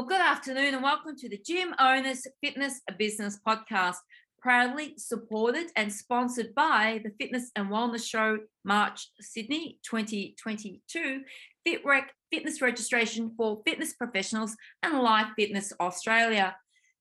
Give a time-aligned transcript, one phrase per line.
[0.00, 3.96] Well, good afternoon and welcome to the Gym Owners Fitness Business Podcast,
[4.40, 11.20] proudly supported and sponsored by the Fitness and Wellness Show March Sydney 2022,
[11.68, 16.56] FitRec fitness registration for fitness professionals and Life Fitness Australia.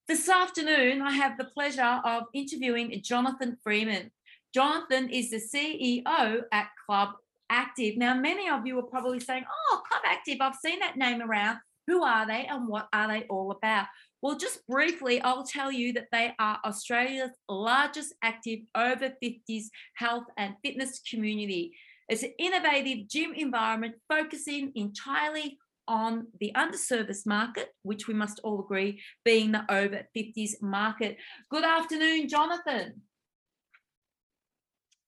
[0.09, 4.11] This afternoon, I have the pleasure of interviewing Jonathan Freeman.
[4.53, 7.11] Jonathan is the CEO at Club
[7.49, 7.95] Active.
[7.95, 11.59] Now, many of you are probably saying, Oh, Club Active, I've seen that name around.
[11.89, 13.87] Who are they and what are they all about?
[14.21, 19.63] Well, just briefly, I'll tell you that they are Australia's largest active over 50s
[19.95, 21.71] health and fitness community.
[22.07, 25.57] It's an innovative gym environment focusing entirely
[25.87, 31.17] on the underserviced market, which we must all agree being the over 50s market.
[31.49, 33.01] Good afternoon, Jonathan.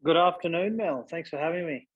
[0.03, 1.05] Good afternoon, Mel.
[1.07, 1.87] Thanks for having me.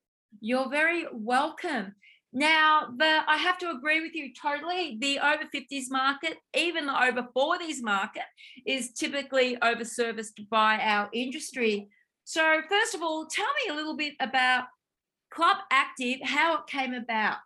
[0.42, 1.96] You're very welcome.
[2.38, 4.98] Now, the I have to agree with you totally.
[5.00, 8.24] The over 50s market, even the over 40s market,
[8.66, 11.88] is typically overserviced by our industry.
[12.26, 14.66] So, first of all, tell me a little bit about
[15.32, 17.38] Club Active, how it came about.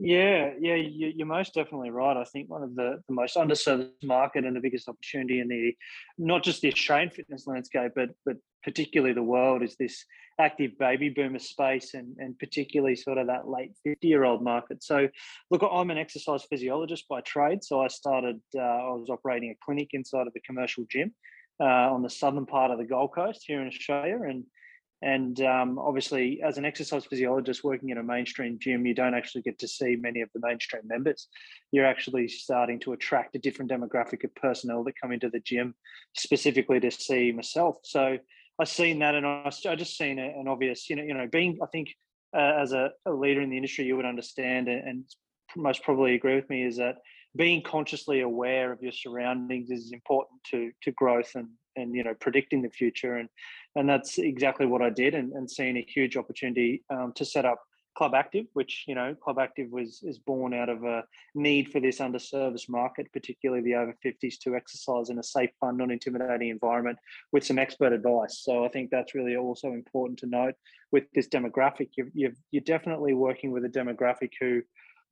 [0.00, 2.16] Yeah, yeah, you, are most definitely right.
[2.16, 5.74] I think one of the, the most underserved market and the biggest opportunity in the
[6.18, 10.04] not just the Australian fitness landscape, but but particularly the world is this
[10.40, 14.82] active baby boomer space and and particularly sort of that late 50 year old market.
[14.82, 15.08] So,
[15.52, 17.62] look, I'm an exercise physiologist by trade.
[17.62, 21.14] So I started, uh, I was operating a clinic inside of a commercial gym
[21.60, 24.42] uh, on the southern part of the Gold Coast here in Australia, and
[25.04, 29.42] and um, obviously, as an exercise physiologist working in a mainstream gym, you don't actually
[29.42, 31.28] get to see many of the mainstream members.
[31.72, 35.74] You're actually starting to attract a different demographic of personnel that come into the gym
[36.16, 37.76] specifically to see myself.
[37.82, 38.16] So
[38.58, 41.66] I've seen that, and I, just seen an obvious, you know, you know, being I
[41.66, 41.90] think
[42.34, 45.04] uh, as a, a, leader in the industry, you would understand and, and
[45.54, 46.96] most probably agree with me is that
[47.36, 52.14] being consciously aware of your surroundings is important to to growth and and you know
[52.14, 53.28] predicting the future and
[53.76, 57.44] and that's exactly what I did and, and seeing a huge opportunity um, to set
[57.44, 57.60] up
[57.94, 61.04] Club Active, which you know Club Active was is born out of a
[61.34, 65.76] need for this underserviced market, particularly the over 50s, to exercise in a safe, fun,
[65.76, 66.98] non-intimidating environment
[67.32, 68.40] with some expert advice.
[68.42, 70.54] So I think that's really also important to note
[70.90, 71.90] with this demographic.
[71.96, 74.62] You're, you're, you're definitely working with a demographic who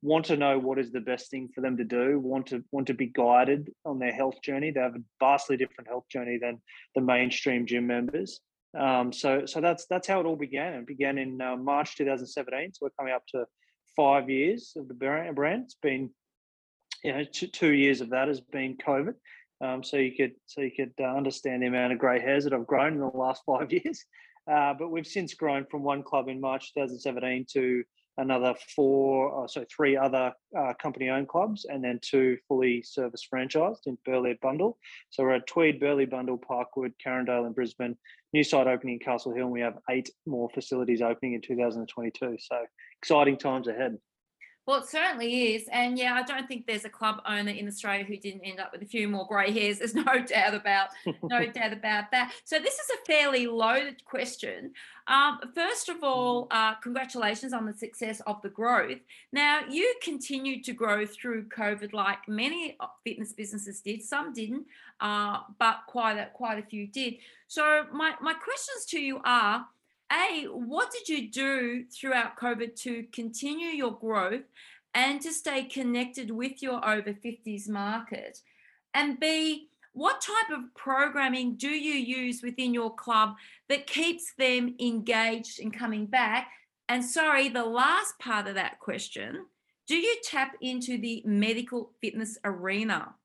[0.03, 2.87] want to know what is the best thing for them to do, want to want
[2.87, 4.69] to be guided on their health journey.
[4.69, 6.61] They have a vastly different health journey than
[6.93, 8.41] the mainstream gym members.
[8.77, 10.73] Um, so so that's that's how it all began.
[10.73, 12.73] It began in uh, March 2017.
[12.73, 13.45] So we're coming up to
[13.95, 15.63] five years of the brand.
[15.63, 16.09] It's been
[17.03, 19.13] you know two, two years of that has been COVID.
[19.61, 22.53] Um, so you could so you could uh, understand the amount of grey hairs that
[22.53, 24.03] I've grown in the last five years.
[24.51, 27.83] Uh, but we've since grown from one club in March 2017 to
[28.17, 33.87] another four, uh, so three other uh, company-owned clubs, and then two fully service franchised
[33.87, 34.77] in Burleigh Bundall.
[35.09, 37.97] So we're at Tweed, Burleigh Bundall, Parkwood, Carindale, and Brisbane.
[38.33, 42.37] New site opening in Castle Hill, and we have eight more facilities opening in 2022.
[42.39, 42.65] So
[42.99, 43.97] exciting times ahead.
[44.65, 45.67] Well, it certainly is.
[45.71, 48.71] And yeah, I don't think there's a club owner in Australia who didn't end up
[48.71, 49.79] with a few more grey hairs.
[49.79, 50.89] There's no doubt about
[51.23, 52.33] no doubt about that.
[52.45, 54.71] So this is a fairly loaded question.
[55.07, 56.57] Um, first of all, mm-hmm.
[56.57, 58.99] uh, congratulations on the success of the growth.
[59.33, 64.01] Now you continued to grow through COVID, like many fitness businesses did.
[64.01, 64.65] Some didn't,
[65.01, 67.15] uh, but quite a, quite a few did.
[67.47, 69.65] So my my questions to you are
[70.13, 74.43] a, what did you do throughout COVID to continue your growth
[74.93, 78.39] and to stay connected with your over 50s market?
[78.93, 83.35] And B, what type of programming do you use within your club
[83.69, 86.49] that keeps them engaged and coming back?
[86.89, 89.45] And sorry, the last part of that question
[89.85, 93.15] do you tap into the medical fitness arena?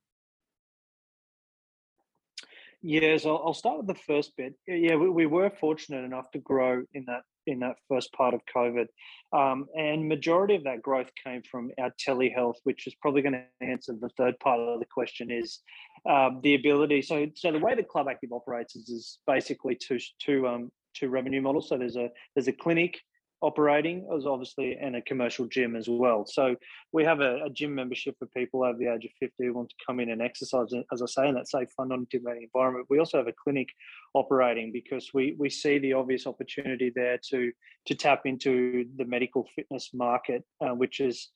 [2.81, 4.55] Yes, I'll, I'll start with the first bit.
[4.67, 8.41] Yeah, we, we, were fortunate enough to grow in that in that first part of
[8.55, 8.87] COVID,
[9.33, 13.67] um, and majority of that growth came from our telehealth, which is probably going to
[13.67, 15.31] answer the third part of the question.
[15.31, 15.61] Is
[16.09, 17.03] um, the ability?
[17.03, 21.09] So, so the way the Club Active operates is, is basically two two um, two
[21.09, 21.69] revenue models.
[21.69, 23.01] So there's a there's a clinic
[23.41, 26.27] operating as obviously in a commercial gym as well.
[26.27, 26.57] So
[26.93, 29.69] we have a, a, gym membership for people over the age of 50 who want
[29.71, 32.87] to come in and exercise, as I say, in that safe, fun, non-intimidating environment.
[32.91, 33.69] We also have a clinic
[34.15, 37.53] operating because we we see the obvious opportunity there to
[37.87, 41.31] to tap into the medical fitness market, uh, which is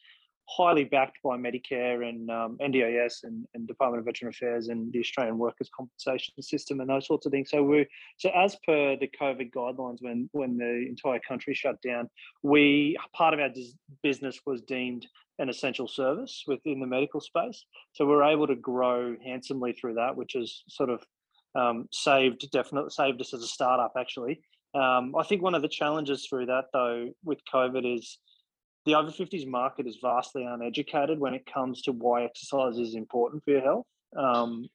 [0.57, 5.01] highly backed by Medicare and um, NDIS and, and, Department of Veteran Affairs and the
[5.01, 7.51] Australian Workers Compensation System and those sorts of things.
[7.51, 7.87] So we
[8.19, 12.09] so as per the COVID guidelines, when when the entire country shut down,
[12.43, 13.51] we part of our
[14.03, 15.07] business was deemed
[15.39, 17.65] an essential service within the medical space.
[17.93, 21.03] So we are able to grow handsomely through that, which has sort of
[21.55, 24.41] um, saved definitely saved us as a startup actually.
[24.75, 28.19] Um, I think one of the challenges through that though with COVID is
[28.85, 33.45] the over 50s market is vastly uneducated when it comes to why exercise is important
[33.45, 33.87] for your health.
[34.17, 34.69] Um,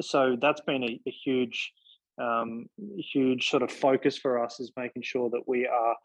[0.00, 1.72] so that's been a, a huge,
[2.20, 2.66] um,
[3.12, 5.96] huge sort of focus for us is making sure that we are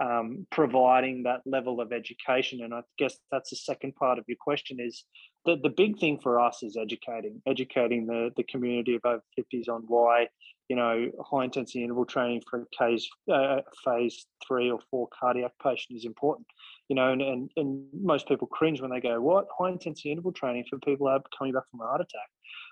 [0.00, 2.62] um, providing that level of education.
[2.62, 5.04] And I guess that's the second part of your question is
[5.44, 9.68] the, the big thing for us is educating, educating the, the community of over 50s
[9.68, 10.28] on why,
[10.68, 15.52] you know, high intensity interval training for a case, uh, phase three or four cardiac
[15.62, 16.46] patient is important.
[16.88, 19.46] You know, and, and, and most people cringe when they go, what?
[19.58, 21.06] High intensity interval training for people
[21.36, 22.28] coming back from a heart attack.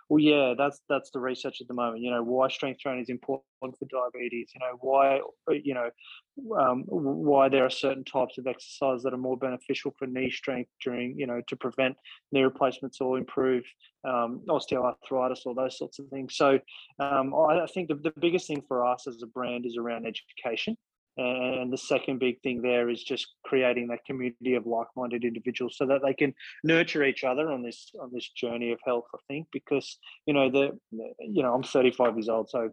[0.08, 2.02] Well, yeah, that's that's the research at the moment.
[2.02, 4.50] You know, why strength training is important for diabetes.
[4.54, 5.20] You know, why
[5.50, 5.90] you know
[6.58, 10.70] um, why there are certain types of exercise that are more beneficial for knee strength
[10.82, 11.96] during you know to prevent
[12.30, 13.64] knee replacements or improve
[14.04, 16.36] um, osteoarthritis or those sorts of things.
[16.36, 16.60] So
[17.00, 20.06] um, I, I think the, the biggest thing for us as a brand is around
[20.06, 20.76] education.
[21.18, 25.76] Uh, and the second big thing there is just creating that community of like-minded individuals
[25.76, 29.04] so that they can nurture each other on this on this journey of health.
[29.14, 30.78] I think because you know the
[31.20, 32.70] you know I'm 35 years old, so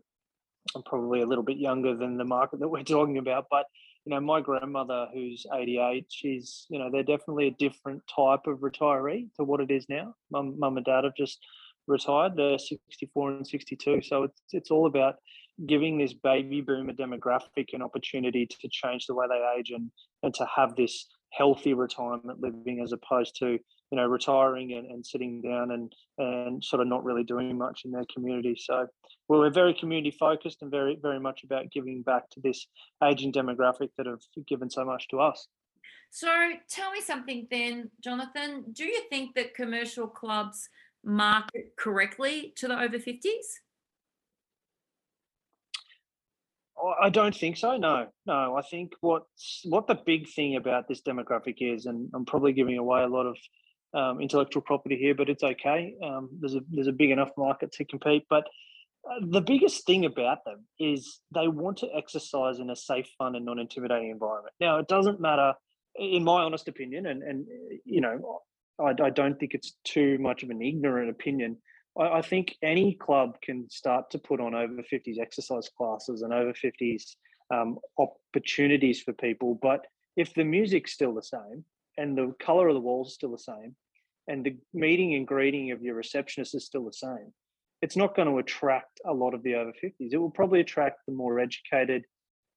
[0.76, 3.46] I'm probably a little bit younger than the market that we're talking about.
[3.50, 3.66] But
[4.06, 8.60] you know, my grandmother who's 88, she's you know they're definitely a different type of
[8.60, 10.16] retiree to what it is now.
[10.32, 11.40] Mum, mum and dad have just
[11.88, 12.36] retired.
[12.36, 15.16] They're 64 and 62, so it's it's all about
[15.66, 19.92] giving this baby boomer demographic an opportunity to change the way they age and
[20.24, 25.06] and to have this healthy retirement living as opposed to you know retiring and, and
[25.06, 28.56] sitting down and and sort of not really doing much in their community.
[28.60, 28.88] So
[29.28, 32.66] well, we're very community focused and very very much about giving back to this
[33.04, 35.48] aging demographic that have given so much to us.
[36.10, 36.30] So
[36.70, 38.66] tell me something then jonathan.
[38.72, 40.70] Do you think that commercial clubs
[41.04, 43.60] market correctly to the over 50s
[47.02, 47.78] I don't think so.
[47.78, 48.56] No, no.
[48.58, 52.78] I think what's what the big thing about this demographic is, and I'm probably giving
[52.78, 53.38] away a lot of
[53.94, 55.96] um, intellectual property here, but it's okay.
[56.04, 58.26] Um, there's a there's a big enough market to compete.
[58.30, 58.46] But
[59.10, 63.36] uh, the biggest thing about them is they want to exercise in a safe, fun,
[63.36, 64.54] and non-intimidating environment.
[64.60, 65.54] Now, it doesn't matter,
[65.96, 67.46] in my honest opinion, and and
[67.86, 68.42] you know,
[68.80, 71.58] I, I don't think it's too much of an ignorant opinion
[71.98, 76.34] I, I think any club can start to put on over 50s exercise classes and
[76.34, 77.16] over 50s
[77.54, 79.60] um, opportunities for people.
[79.62, 79.86] But
[80.16, 81.66] if the music's still the same
[81.98, 83.76] and the color of the walls is still the same
[84.28, 87.34] and the meeting and greeting of your receptionist is still the same,
[87.82, 90.14] it's not going to attract a lot of the over 50s.
[90.14, 92.04] It will probably attract the more educated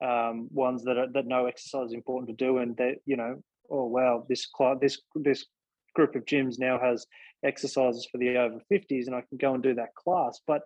[0.05, 3.43] um, ones that are, that know exercise is important to do and that you know
[3.71, 5.47] oh wow this club this this
[5.97, 7.07] group of gyms now has
[7.45, 10.41] exercises for the over 50s and I can go and do that class.
[10.47, 10.63] But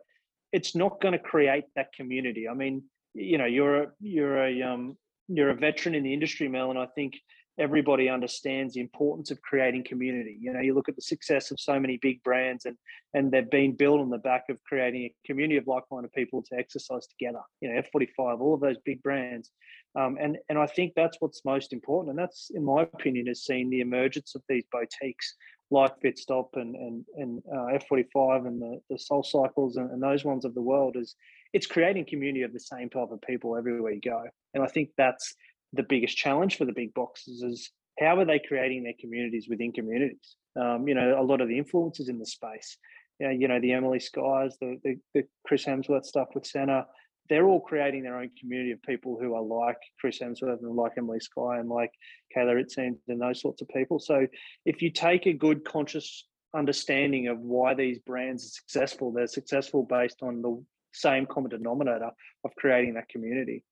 [0.53, 2.49] it's not going to create that community.
[2.49, 2.83] I mean,
[3.15, 4.97] you know, you're a you're a um,
[5.29, 7.15] you're a veteran in the industry, Mel, and I think
[7.59, 10.37] everybody understands the importance of creating community.
[10.41, 12.77] You know, you look at the success of so many big brands and
[13.15, 16.59] and they've been built on the back of creating a community of like-minded people to
[16.59, 17.43] exercise together.
[17.61, 19.51] You know, F45, all of those big brands.
[19.99, 22.11] Um, and and I think that's what's most important.
[22.11, 25.35] And that's, in my opinion, is seeing the emergence of these boutiques
[25.71, 30.25] like Fitstop and and and uh, F45 and the the Soul Cycles and, and those
[30.25, 31.17] ones of the world is
[31.53, 34.23] it's creating community of the same type of people everywhere you go.
[34.55, 35.35] And I think that's
[35.73, 39.73] the biggest challenge for the big boxes is how are they creating their communities within
[39.73, 40.37] communities?
[40.61, 42.77] Um, you know, a lot of the influences in the space,
[43.19, 46.85] you know, you know the Emily Skyes, the, the, the Chris Hemsworth stuff with Centr,
[47.31, 50.93] they're all creating their own community of people who are like Chris Hemsworth and like
[50.99, 51.93] Emily Skye and like
[52.37, 54.01] Kayla Itsines and those sorts of people.
[54.01, 54.27] So
[54.67, 59.85] if you take a good conscious understanding of why these brands are successful, they're successful
[59.85, 62.11] based on the same common denominator
[62.45, 63.65] of creating that community.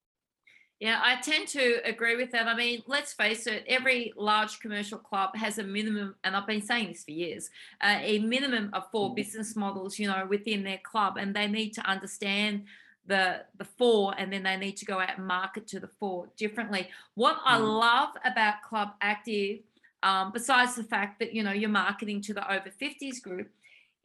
[0.78, 2.46] Yeah, I tend to agree with that.
[2.46, 6.62] I mean, let's face it, every large commercial club has a minimum, and I've been
[6.62, 7.50] saying this for years,
[7.80, 9.16] uh, a minimum of four mm.
[9.16, 12.62] business models, you know, within their club, and they need to understand
[13.08, 16.28] the the four and then they need to go out and market to the four
[16.36, 17.42] differently what mm.
[17.44, 19.58] i love about club active
[20.04, 23.48] um, besides the fact that you know you're marketing to the over 50s group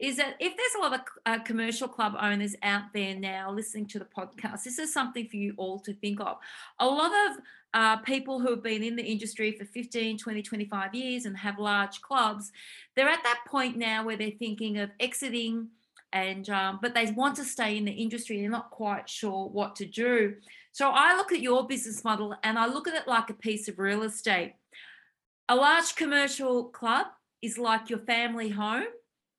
[0.00, 3.86] is that if there's a lot of uh, commercial club owners out there now listening
[3.86, 6.36] to the podcast, this is something for you all to think of.
[6.80, 7.36] A lot of
[7.74, 11.58] uh, people who have been in the industry for 15, 20, 25 years and have
[11.58, 12.52] large clubs,
[12.96, 15.68] they're at that point now where they're thinking of exiting
[16.14, 19.76] and um, but they want to stay in the industry they're not quite sure what
[19.76, 20.34] to do.
[20.72, 23.68] So i look at your business model and i look at it like a piece
[23.68, 24.54] of real estate.
[25.48, 27.08] A large commercial club
[27.42, 28.86] is like your family home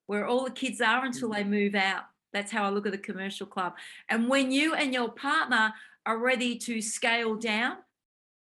[0.05, 2.03] where all the kids are until they move out.
[2.33, 3.73] That's how i look at the commercial club.
[4.09, 5.73] And when you and your partner
[6.05, 7.77] are ready to scale down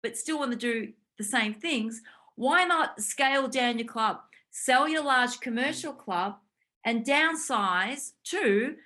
[0.02, 2.02] but still want to do the same things
[2.36, 4.18] why not scale down your club?
[4.50, 6.36] Sell your large commercial club
[6.86, 8.76] and downsize to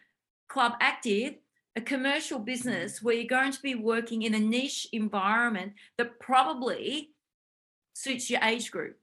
[0.49, 1.35] Club Active,
[1.77, 7.11] a commercial business where you're going to be working in a niche environment that probably
[7.93, 8.97] suits your age group.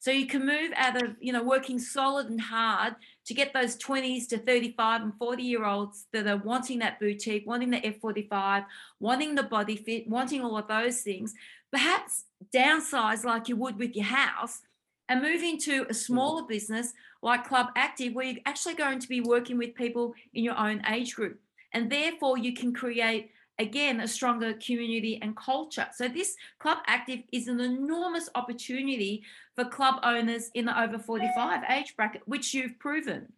[0.00, 2.96] So you can move out of, you know, working solid and hard
[3.26, 7.46] to get those 20s to 35 and 40 year olds that are wanting that boutique,
[7.46, 8.66] wanting the F45,
[8.98, 11.34] wanting the body fit, wanting all of those things,
[11.70, 14.62] perhaps downsize like you would with your house
[15.08, 15.94] and move into a mm.
[15.94, 20.44] smaller business like Club Active, where you're actually going to be working with people in
[20.44, 21.38] your own age group.
[21.72, 25.86] And therefore, you can create, again, a stronger community and culture.
[25.94, 29.22] So, this Club Active is an enormous opportunity
[29.54, 33.32] for club owners in the over 45 age bracket, which you've proven.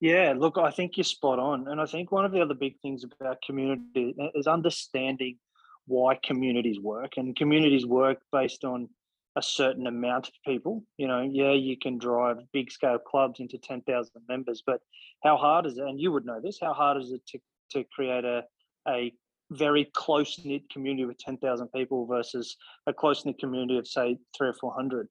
[0.00, 1.68] Yeah, look, I think you're spot on.
[1.68, 5.36] And I think one of the other big things about community is understanding
[5.86, 7.18] why communities work.
[7.18, 8.88] And communities work based on
[9.36, 10.82] a certain amount of people.
[10.96, 14.80] You know, yeah, you can drive big scale clubs into 10,000 members, but
[15.22, 15.84] how hard is it?
[15.84, 17.38] And you would know this, how hard is it to,
[17.72, 18.42] to create a,
[18.88, 19.12] a
[19.50, 22.56] very close knit community with 10,000 people versus
[22.86, 25.08] a close knit community of, say, three or 400?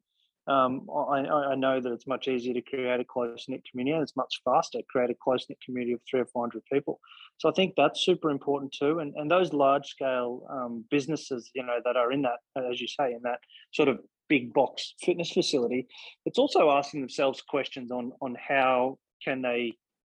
[0.49, 1.19] Um, I,
[1.51, 4.41] I, know that it's much easier to create a close knit community and it's much
[4.43, 6.99] faster to create a close knit community of three or 400 people.
[7.37, 8.97] So I think that's super important too.
[8.97, 12.87] And, and those large scale um, businesses, you know, that are in that, as you
[12.87, 13.41] say, in that
[13.73, 15.87] sort of big box fitness facility,
[16.25, 19.73] it's also asking themselves questions on, on how can they,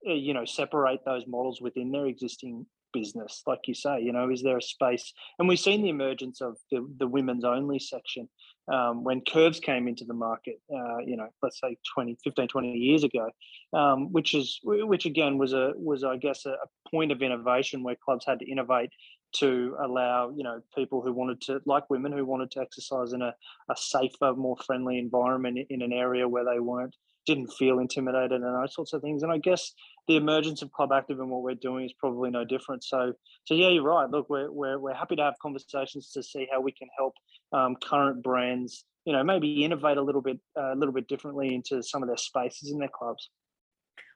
[0.09, 4.29] uh, you know, separate those models within their existing business like you say you know
[4.29, 8.29] is there a space and we've seen the emergence of the, the women's only section
[8.71, 12.71] um, when curves came into the market uh, you know let's say 20 15 20
[12.73, 13.29] years ago
[13.73, 17.83] um, which is which again was a was i guess a, a point of innovation
[17.83, 18.89] where clubs had to innovate
[19.33, 23.21] to allow you know people who wanted to like women who wanted to exercise in
[23.21, 23.33] a,
[23.69, 28.43] a safer more friendly environment in an area where they weren't didn't feel intimidated and
[28.43, 29.23] those sorts of things.
[29.23, 29.73] And i guess
[30.07, 32.83] the emergence of club active and what we're doing is probably no different.
[32.83, 33.13] So
[33.45, 34.09] so yeah you're right.
[34.09, 37.13] Look we're we're, we're happy to have conversations to see how we can help
[37.51, 41.53] um, current brands you know maybe innovate a little bit uh, a little bit differently
[41.53, 43.29] into some of their spaces in their clubs.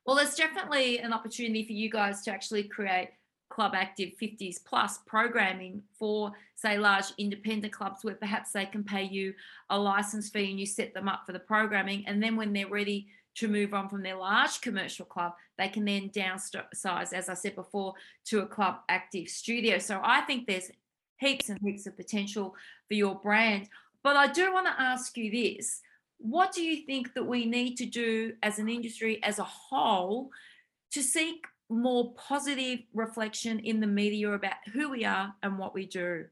[0.05, 3.09] Well there's definitely an opportunity for you guys to actually create
[3.49, 9.03] club active 50s plus programming for say large independent clubs where perhaps they can pay
[9.03, 9.33] you
[9.69, 12.05] a license fee and you set them up for the programming.
[12.07, 15.85] And then when they're ready to move on from their large commercial club they can
[15.85, 17.93] then downsize as i said before
[18.25, 19.77] to a club active studio.
[19.77, 20.71] So i think there's
[21.17, 22.55] heaps and heaps of potential
[22.87, 23.69] for your brand.
[24.03, 25.81] But i do want to ask you this.
[26.19, 30.31] What do you think that we need to do as an industry as a whole
[30.91, 35.85] to seek more positive reflection in the media about who we are and what we
[35.85, 36.25] do?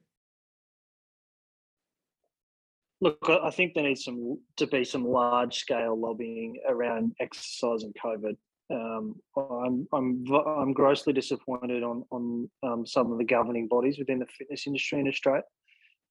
[3.01, 7.93] Look, I think there needs some to be some large scale lobbying around exercise and
[8.03, 8.37] COVID.
[8.71, 14.19] Um, I'm I'm I'm grossly disappointed on on um, some of the governing bodies within
[14.19, 15.43] the fitness industry in Australia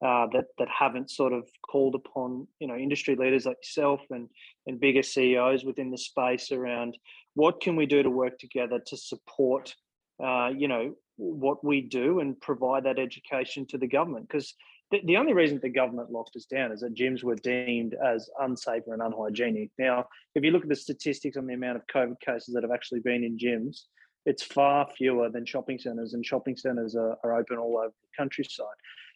[0.03, 4.29] uh, that that haven't sort of called upon you know industry leaders like yourself and
[4.67, 6.97] and bigger CEOs within the space around
[7.35, 9.75] what can we do to work together to support
[10.23, 14.27] uh, you know what we do and provide that education to the government?
[14.29, 14.55] Because
[14.91, 18.29] the, the only reason the government locked us down is that gyms were deemed as
[18.41, 19.71] unsafe and unhygienic.
[19.79, 22.73] Now if you look at the statistics on the amount of covid cases that have
[22.73, 23.85] actually been in gyms
[24.27, 28.17] it's far fewer than shopping centers and shopping centers are, are open all over the
[28.17, 28.67] countryside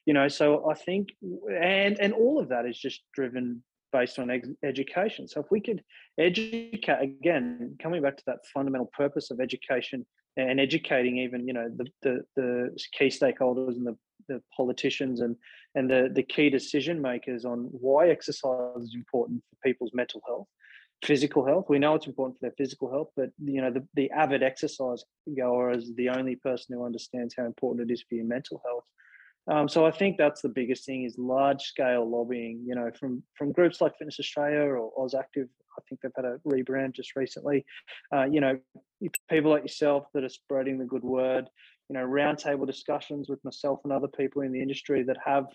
[0.08, 1.08] you know so i think
[1.60, 3.62] and and all of that is just driven
[3.92, 4.30] based on
[4.62, 5.26] education.
[5.28, 5.82] So if we could
[6.18, 10.04] educate again, coming back to that fundamental purpose of education
[10.36, 13.96] and educating even you know the the, the key stakeholders and the,
[14.28, 15.36] the politicians and
[15.74, 20.46] and the the key decision makers on why exercise is important for people's mental health
[21.04, 24.10] physical health we know it's important for their physical health but you know the, the
[24.10, 25.02] avid exercise
[25.36, 28.84] goer is the only person who understands how important it is for your mental health
[29.50, 33.22] um, so I think that's the biggest thing is large scale lobbying, you know, from
[33.36, 37.64] from groups like Fitness Australia or AUSactive I think they've had a rebrand just recently.
[38.14, 38.58] Uh, you know,
[39.30, 41.48] people like yourself that are spreading the good word.
[41.88, 45.46] You know, roundtable discussions with myself and other people in the industry that have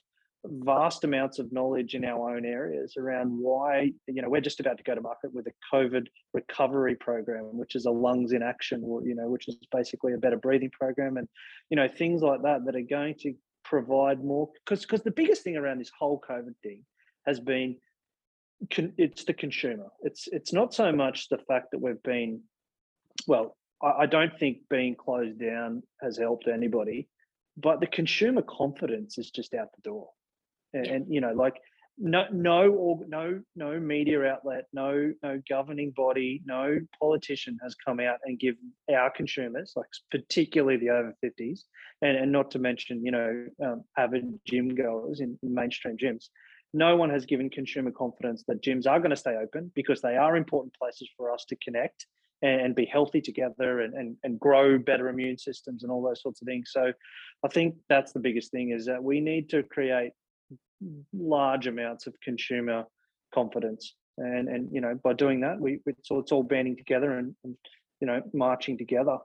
[0.46, 4.78] vast amounts of knowledge in our own areas around why you know we're just about
[4.78, 8.82] to go to market with a covid recovery program which is a lungs in action
[9.06, 11.30] you know which is basically a better breathing program and
[11.70, 13.34] you know things like that that are going to
[13.74, 16.80] provide more because because the biggest thing around this whole covid thing
[17.26, 17.76] has been
[18.98, 19.88] it's the consumer.
[20.02, 22.42] It's it's not so much the fact that we've been
[23.28, 27.08] well I, I don't think being closed down has helped anybody
[27.58, 30.10] but the consumer confidence is just out the door.
[30.74, 31.58] And, and you know like
[31.98, 38.00] no no or no no media outlet no no governing body no politician has come
[38.00, 38.56] out and give
[38.94, 41.62] our consumers like particularly the over 50s
[42.02, 46.30] and, and not to mention you know um, avid gym goers in, in mainstream gyms
[46.74, 50.16] no one has given consumer confidence that gyms are going to stay open because they
[50.16, 52.08] are important places for us to connect
[52.42, 56.42] and, be healthy together and, and, and grow better immune systems and all those sorts
[56.42, 56.72] of things.
[56.74, 56.92] So
[57.46, 60.12] i think that's the biggest thing is that we need to create
[61.14, 62.86] large amounts of consumer
[63.34, 63.96] confidence.
[64.18, 67.36] And and you know by doing that, we it's all, it's all banding together and,
[67.44, 67.56] and
[68.00, 69.18] you know marching together.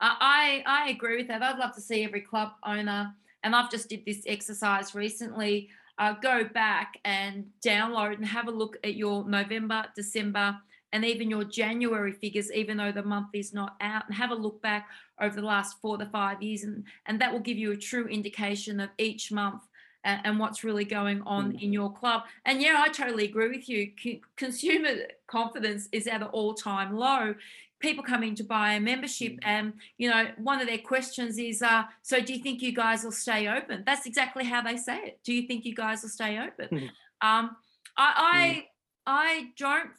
[0.00, 1.42] I I agree with that.
[1.42, 5.68] I'd love to see every club owner, and I've just did this exercise recently.
[5.98, 10.56] Uh, go back and download and have a look at your November, December,
[10.92, 14.34] and even your January figures, even though the month is not out, and have a
[14.34, 14.88] look back
[15.20, 18.06] over the last four to five years, and, and that will give you a true
[18.06, 19.60] indication of each month
[20.04, 21.62] and, and what's really going on mm.
[21.62, 22.22] in your club.
[22.44, 23.92] And yeah, I totally agree with you.
[24.00, 24.90] C- consumer
[25.26, 27.34] confidence is at an all-time low.
[27.80, 29.38] People coming to buy a membership, mm.
[29.42, 33.04] and you know, one of their questions is, uh, "So, do you think you guys
[33.04, 35.20] will stay open?" That's exactly how they say it.
[35.24, 36.68] Do you think you guys will stay open?
[36.68, 36.88] Mm.
[37.22, 37.56] Um,
[37.96, 38.66] I, I,
[39.06, 39.90] I don't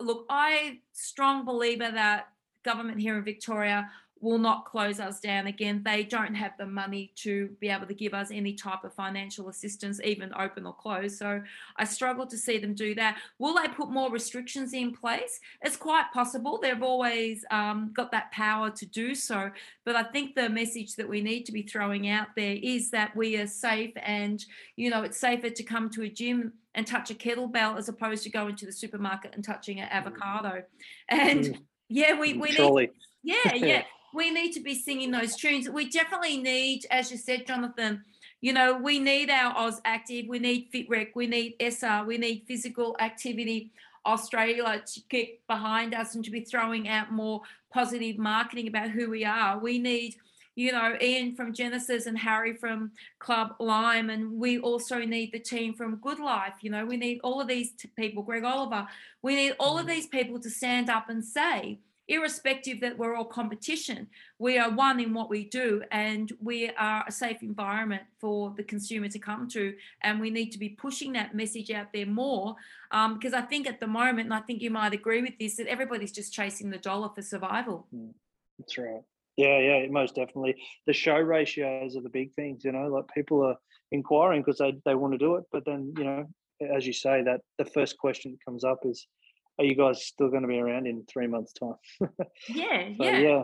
[0.00, 0.26] look.
[0.28, 2.28] I strong believer that
[2.62, 3.88] government here in Victoria
[4.20, 5.82] will not close us down again.
[5.82, 9.48] They don't have the money to be able to give us any type of financial
[9.48, 11.18] assistance, even open or close.
[11.18, 11.42] So
[11.76, 13.18] I struggle to see them do that.
[13.38, 15.40] Will they put more restrictions in place?
[15.62, 16.58] It's quite possible.
[16.60, 19.50] They've always um, got that power to do so.
[19.86, 23.16] But I think the message that we need to be throwing out there is that
[23.16, 24.44] we are safe and,
[24.76, 28.22] you know, it's safer to come to a gym and touch a kettlebell as opposed
[28.24, 30.62] to going to the supermarket and touching an avocado.
[31.08, 31.58] And mm.
[31.88, 32.90] yeah, we, we need.
[33.22, 35.68] Yeah, yeah we need to be singing those tunes.
[35.68, 38.04] We definitely need, as you said, Jonathan,
[38.40, 42.96] you know, we need our AUSactive, we need FitRec, we need SR, we need physical
[42.98, 43.70] activity
[44.06, 47.42] Australia to get behind us and to be throwing out more
[47.72, 49.58] positive marketing about who we are.
[49.58, 50.16] We need,
[50.54, 55.38] you know, Ian from Genesis and Harry from Club Lime, and we also need the
[55.38, 56.54] team from Good Life.
[56.62, 58.88] You know, we need all of these people, Greg Oliver.
[59.22, 59.90] We need all of mm.
[59.90, 61.78] these people to stand up and say,
[62.10, 67.04] irrespective that we're all competition, we are one in what we do and we are
[67.06, 69.74] a safe environment for the consumer to come to.
[70.02, 72.56] And we need to be pushing that message out there more
[72.90, 75.56] um, because I think at the moment, and I think you might agree with this,
[75.56, 77.86] that everybody's just chasing the dollar for survival.
[77.94, 78.10] Hmm.
[78.58, 79.02] That's right.
[79.36, 80.56] Yeah, yeah, most definitely.
[80.86, 83.56] The show ratios are the big things, you know, like people are
[83.92, 85.44] inquiring because they, they want to do it.
[85.52, 86.26] But then, you know,
[86.74, 89.06] as you say, that the first question that comes up is,
[89.60, 91.74] are you guys still going to be around in three months' time?
[92.48, 93.42] yeah, so, yeah, yeah.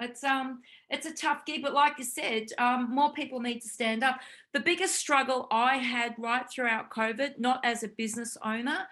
[0.00, 3.68] It's um, it's a tough gig, but like you said, um, more people need to
[3.68, 4.18] stand up.
[4.52, 8.88] The biggest struggle I had right throughout COVID, not as a business owner,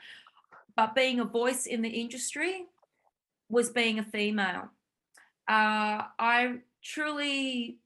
[0.76, 2.66] but being a voice in the industry,
[3.48, 4.70] was being a female.
[5.48, 7.78] Uh, I truly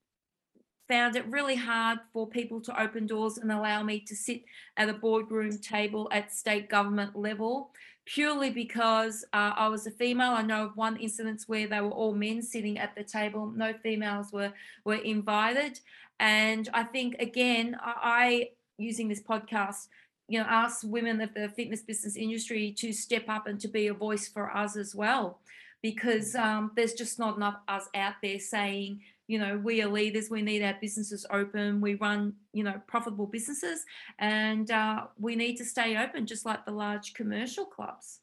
[0.90, 4.42] found it really hard for people to open doors and allow me to sit
[4.77, 7.70] at a boardroom table at state government level
[8.12, 10.33] purely because uh, I was a female.
[10.33, 13.73] I know of one incident where they were all men sitting at the table, no
[13.83, 14.53] females were
[14.85, 15.79] were invited.
[16.18, 19.88] And I think again, I using this podcast,
[20.29, 23.87] you know, ask women of the fitness business industry to step up and to be
[23.87, 25.40] a voice for us as well,
[25.81, 30.28] because um, there's just not enough us out there saying you know we are leaders
[30.28, 33.84] we need our businesses open we run you know profitable businesses
[34.18, 38.20] and uh, we need to stay open just like the large commercial clubs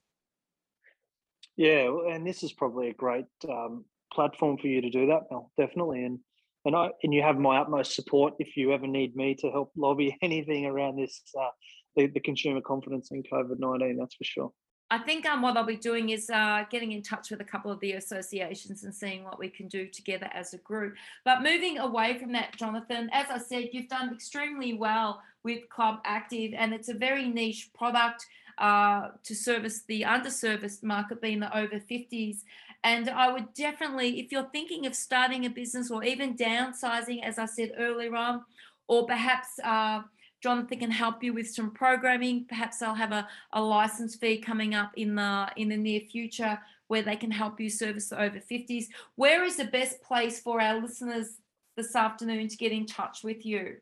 [1.55, 5.49] yeah and this is probably a great um, platform for you to do that Mel,
[5.57, 6.19] definitely and
[6.65, 9.71] and I and you have my utmost support if you ever need me to help
[9.77, 11.49] lobby anything around this uh,
[11.95, 13.97] the, the consumer confidence in COVID nineteen.
[13.97, 14.51] That's for sure.
[14.89, 17.71] I think um, what I'll be doing is uh, getting in touch with a couple
[17.71, 20.95] of the associations and seeing what we can do together as a group.
[21.25, 25.99] But moving away from that, Jonathan, as I said, you've done extremely well with Club
[26.05, 28.25] Active, and it's a very niche product.
[28.57, 32.37] uh, to service the underserviced market, being the over 50s.
[32.83, 37.37] And I would definitely, if you're thinking of starting a business or even downsizing, as
[37.37, 38.43] I said earlier on,
[38.87, 40.01] or perhaps uh,
[40.41, 42.45] Jonathan can help you with some programming.
[42.47, 46.59] Perhaps they'll have a, a license fee coming up in the in the near future
[46.87, 48.85] where they can help you service the over 50s.
[49.15, 51.39] Where is the best place for our listeners
[51.75, 53.77] this afternoon to get in touch with you?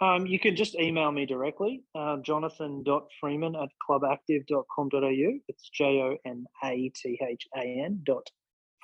[0.00, 5.38] Um, you can just email me directly, uh, jonathan.freeman at clubactive.com.au.
[5.48, 8.30] It's J O N A T H A N dot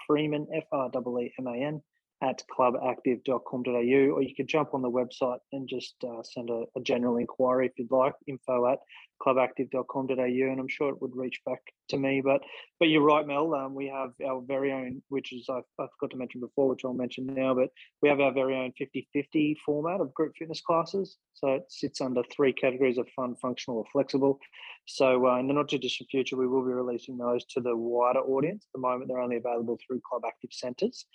[0.07, 1.83] Freeman, F R E E M A N,
[2.23, 6.81] at clubactive.com.au, or you can jump on the website and just uh, send a, a,
[6.83, 8.79] general inquiry if you'd like, info at
[9.25, 12.21] clubactive.com.au, and I'm sure it would reach back to me.
[12.25, 12.43] But
[12.79, 13.55] but you're right, Mel.
[13.55, 16.85] Um, we have our very own, which is I, I forgot to mention before, which
[16.85, 17.71] I'll mention now, but
[18.03, 21.17] we have our very own 50-50 format of group fitness classes.
[21.35, 24.39] So it sits under three categories of fun, functional, or flexible.
[24.87, 27.77] So uh, in the not too distant future, we will be releasing those to the
[27.77, 28.65] wider audience.
[28.67, 31.07] At the moment, they're only available through Club Active centres.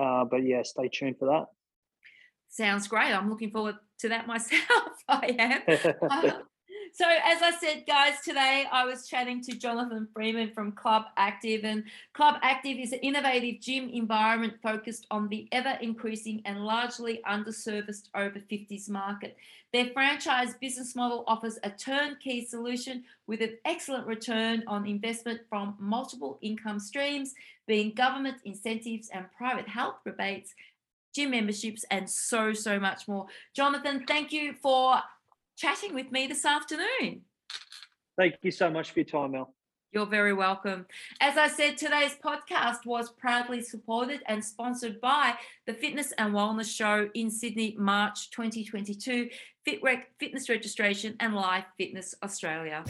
[0.00, 1.46] Uh, but yeah, stay tuned for that.
[2.48, 3.12] Sounds great.
[3.12, 4.92] I'm looking forward to that myself.
[5.08, 6.32] I am.
[6.94, 11.64] so, as I said, guys, today I was chatting to Jonathan Freeman from Club Active,
[11.64, 17.22] and Club Active is an innovative gym environment focused on the ever increasing and largely
[17.26, 19.38] underserviced over 50s market.
[19.72, 25.76] Their franchise business model offers a turnkey solution with an excellent return on investment from
[25.78, 27.34] multiple income streams,
[27.66, 30.54] being government incentives and private health rebates,
[31.14, 33.26] gym memberships, and so, so much more.
[33.54, 35.00] Jonathan, thank you for
[35.56, 37.22] chatting with me this afternoon.
[38.16, 39.54] Thank you so much for your time, Mel.
[39.92, 40.86] You're very welcome.
[41.20, 45.34] As I said, today's podcast was proudly supported and sponsored by
[45.66, 49.28] the Fitness and Wellness Show in Sydney, March 2022,
[49.66, 52.84] FitRec Fitness Registration and Life Fitness Australia.